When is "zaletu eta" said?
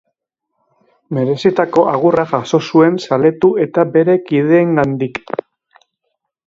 3.05-3.87